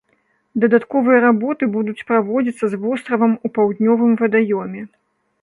[0.61, 4.81] Дадатковыя работы будуць праводзіцца з востравам у паўднёвым вадаёме.